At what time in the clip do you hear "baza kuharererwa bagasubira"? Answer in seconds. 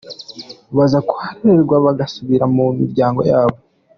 0.75-2.45